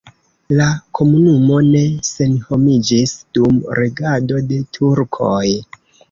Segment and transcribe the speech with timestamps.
[0.59, 0.67] La
[0.99, 5.43] komunumo ne senhomiĝis dum regado de turkoj.